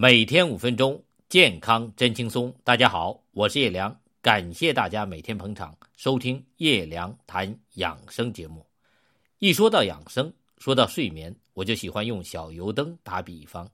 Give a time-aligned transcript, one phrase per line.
[0.00, 2.54] 每天五分钟，健康真轻松。
[2.62, 8.64] 大家好，我是叶良，感谢大家每天捧场收听叶良谈养生节目。
[9.40, 13.68] 一说到养生，说到睡眠，我就喜欢用小油灯打比方，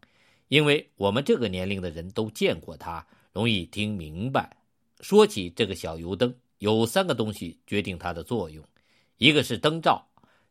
[0.48, 4.56] 因为我们这个年龄的人都见过它，容易听明白。
[5.00, 8.64] 说起这个小油灯，有三个东西决定它的作用，
[9.18, 10.02] 一个是灯罩，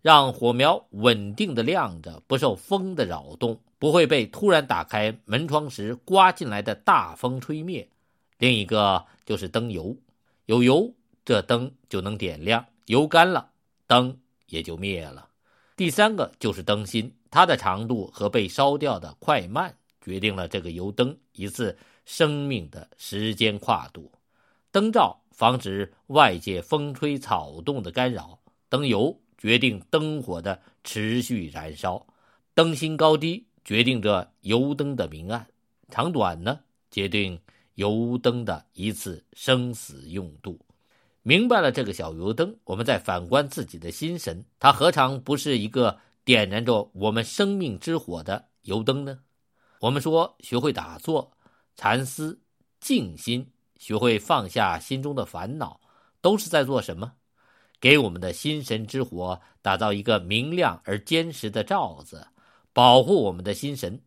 [0.04, 3.60] 让火苗稳定的亮着，不受风的扰动。
[3.80, 7.90] 不会被突然打开门窗时刮进来的大风吹灭。
[8.38, 9.98] 另一个就是灯油，
[10.46, 10.94] 有油
[11.26, 13.50] 这灯就能点亮，油干了
[13.86, 15.28] 灯也就灭了。
[15.76, 24.10] 第三个就是灯芯，它的长度和被烧掉的快慢决定了这个油灯一次生命的时间跨度。
[24.72, 28.40] 灯罩防止外界风吹草动的干扰，
[28.70, 32.08] 灯油决定灯火的持续燃烧，
[32.54, 33.46] 灯芯高低。
[33.66, 35.46] 决定着油灯的明暗
[35.90, 36.62] 长短呢？
[36.90, 37.38] 决定
[37.76, 40.58] 油灯的一次生死用度。
[41.24, 49.20] 明白了这个小油灯，我们再反观自己的心神，它何尝不是一个点燃着我们生命之火的油灯呢？
[49.82, 51.34] 我们说，学会打坐、
[51.76, 52.40] 禅思、
[52.80, 55.82] 静心，学会放下心中的烦恼，
[56.22, 57.14] 都是在做什么？
[57.84, 62.26] 给我们的心神之火打造一个明亮而坚实的罩子。
[62.72, 64.00] 保护我们的心神，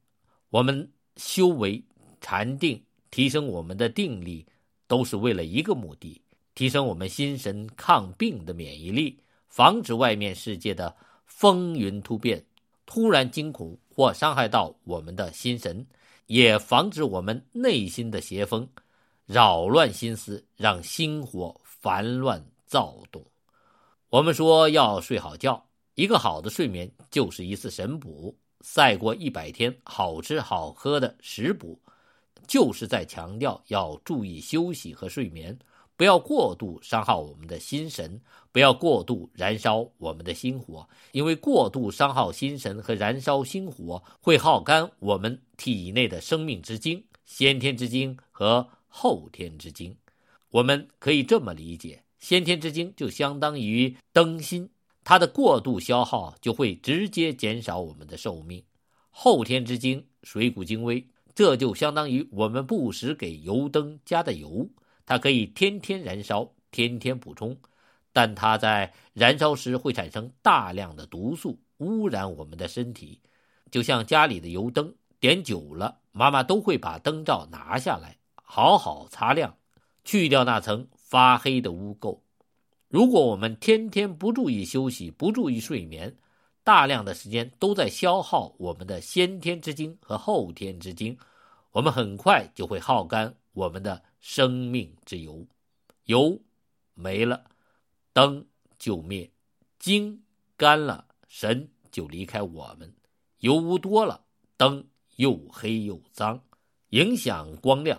[0.49, 1.85] 我们修为
[2.23, 4.47] 禅定，提升我们的定力，
[4.87, 6.23] 都是为了一个目的：
[6.55, 10.97] 提升我们心神抗病的免疫力，防止外面世界的
[11.27, 12.43] 风云突变、
[12.87, 15.87] 突然惊恐或伤害到我们的心神，
[16.29, 18.67] 也防止我们内心的邪风
[19.27, 23.23] 扰乱心思，让心火烦乱躁动。
[24.09, 28.37] 我们说要睡好觉，一个好的睡眠就是一次神补。
[28.61, 31.79] 赛过一百天好吃好喝的食补，
[32.47, 35.57] 就是在强调要注意休息和睡眠，
[35.97, 38.21] 不要过度伤耗我们的心神，
[38.53, 40.89] 不要过度燃烧我们的心火。
[41.11, 49.97] 因为过度伤耗心神和燃烧心火，会耗干我们体内的生命之精——先天之精和后天之精。
[50.51, 54.71] 我们可以这么理解：先天之精就相当于灯芯。
[55.05, 58.65] 它的过度消耗就会直接减少我们的寿命。
[59.11, 64.69] 后天之精，水谷精微，这就相当于我们不时给油灯加的油，
[65.07, 67.57] 它可以天天燃烧，天天补充，
[68.13, 73.21] 但它在燃烧时会产生大量的毒素，污染我们的身体。
[73.71, 79.57] 就像家里的油灯点久了，妈妈都会把灯罩拿下来，好好擦亮，
[80.05, 82.19] 去掉那层发黑的污垢。
[82.89, 86.17] 如果我们天天不注意休息，不注意睡眠，
[86.65, 91.17] 大量的时间都在消耗我们的先天之精和后天之精，
[91.71, 95.47] 我们很快就会耗干我们的生命之油。
[96.07, 96.37] 油
[96.95, 97.45] 没了，
[98.13, 98.45] 灯
[98.77, 99.31] 就灭；
[99.79, 100.21] 精
[100.57, 102.93] 干了，神就离开我们。
[103.39, 104.25] 油污多了，
[104.57, 104.85] 灯
[105.17, 106.43] 又黑又脏，
[106.89, 107.97] 影响光亮；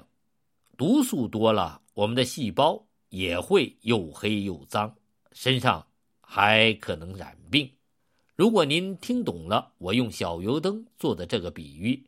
[0.76, 2.87] 毒素多了，我们的细胞。
[3.10, 4.96] 也会又黑又脏，
[5.32, 5.88] 身上
[6.22, 7.72] 还可能染病。
[8.36, 12.06] 如果您听懂了我用小油灯做的这个比喻，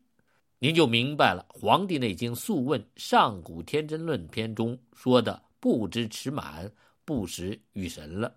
[0.59, 6.71] 您就明白了《黄帝内经·素问·上古天真论篇》中说的“不知持满，
[7.05, 8.35] 不食欲神”了。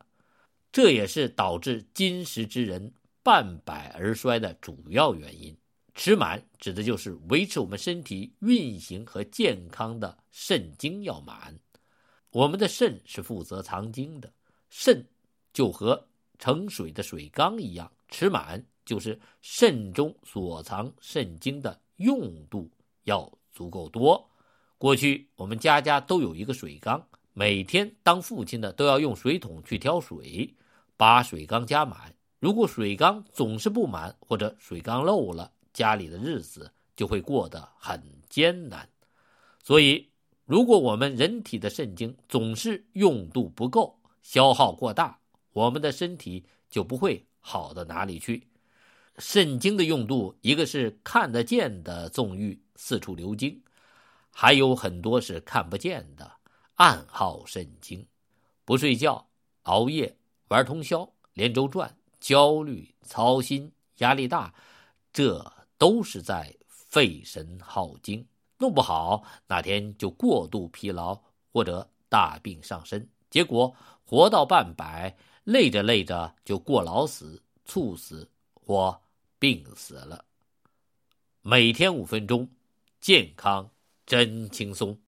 [0.70, 5.54] 这也是导致今时之人半百而衰的主要原因。
[5.94, 11.58] 持满指的就是维持我们身体运行和健康的肾精要满。
[12.32, 14.32] 我们的肾是负责藏精的，
[14.70, 15.06] 肾
[15.52, 22.70] 就和盛水的水缸一样，池满就是肾中所藏肾精的用度
[23.04, 24.30] 要足够多。
[24.78, 30.54] 过去我们家家都有一个水缸，每天当父亲的都要用水桶去挑水，
[30.96, 32.14] 把水缸加满。
[32.40, 38.88] 如果水缸总是不满或者水缸漏了，家里的日子就会过得很艰难。
[39.62, 40.11] 所以。
[40.44, 45.18] 如果我们人体的肾精总是用度不够，消耗过大，
[45.52, 48.46] 我们的身体就不会好到哪里去。
[49.18, 53.62] 肾精的用度，一个是看得见的纵欲四处流精，
[54.30, 56.30] 还有很多是看不见的
[56.74, 58.04] 暗耗肾精。
[58.64, 59.28] 不睡觉、
[59.62, 60.16] 熬夜、
[60.48, 64.52] 玩通宵、连轴转、焦虑、操心、压力大，
[65.12, 68.26] 这都是在费神耗精。
[68.62, 71.20] 弄不好哪天就过度疲劳
[71.52, 73.74] 或者大病上身，结果
[74.04, 79.02] 活到半百，累着累着就过劳死、猝死或
[79.40, 80.24] 病死了。
[81.40, 82.48] 每天五分钟，
[83.00, 83.68] 健康
[84.06, 84.96] 真轻松。